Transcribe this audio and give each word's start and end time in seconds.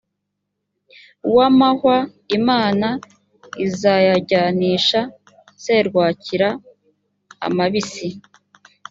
w 1.35 1.37
amahwa 1.47 1.97
imana 2.37 2.87
izayajyanisha 3.65 5.01
serwakira 5.63 6.49
amabisi 7.47 8.07